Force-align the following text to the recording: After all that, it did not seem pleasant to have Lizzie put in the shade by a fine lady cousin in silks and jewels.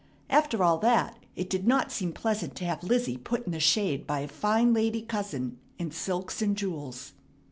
After 0.31 0.63
all 0.63 0.79
that, 0.79 1.19
it 1.35 1.47
did 1.47 1.67
not 1.67 1.91
seem 1.91 2.11
pleasant 2.11 2.55
to 2.55 2.65
have 2.65 2.83
Lizzie 2.83 3.17
put 3.17 3.45
in 3.45 3.51
the 3.51 3.59
shade 3.59 4.07
by 4.07 4.21
a 4.21 4.27
fine 4.27 4.73
lady 4.73 5.03
cousin 5.03 5.59
in 5.77 5.91
silks 5.91 6.41
and 6.41 6.57
jewels. 6.57 7.13